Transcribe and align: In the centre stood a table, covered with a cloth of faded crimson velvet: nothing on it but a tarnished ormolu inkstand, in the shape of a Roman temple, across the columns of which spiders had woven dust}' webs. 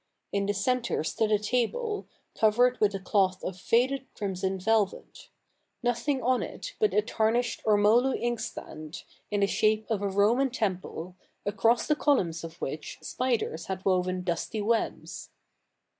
In 0.31 0.47
the 0.47 0.53
centre 0.55 1.03
stood 1.03 1.31
a 1.31 1.37
table, 1.37 2.07
covered 2.33 2.79
with 2.79 2.95
a 2.95 2.99
cloth 2.99 3.43
of 3.43 3.55
faded 3.55 4.11
crimson 4.15 4.57
velvet: 4.59 5.29
nothing 5.83 6.23
on 6.23 6.41
it 6.41 6.73
but 6.79 6.91
a 6.95 7.03
tarnished 7.03 7.61
ormolu 7.67 8.19
inkstand, 8.19 9.03
in 9.29 9.41
the 9.41 9.45
shape 9.45 9.85
of 9.91 10.01
a 10.01 10.07
Roman 10.09 10.49
temple, 10.49 11.13
across 11.45 11.85
the 11.85 11.95
columns 11.95 12.43
of 12.43 12.59
which 12.59 12.97
spiders 13.03 13.67
had 13.67 13.85
woven 13.85 14.23
dust}' 14.23 14.55
webs. 14.59 15.29